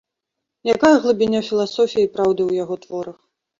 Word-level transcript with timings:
Якая 0.75 0.91
глыбіня 1.03 1.43
філасофіі 1.51 2.03
і 2.07 2.11
праўды 2.17 2.41
ў 2.47 2.51
яго 2.67 2.83
творах. 2.89 3.19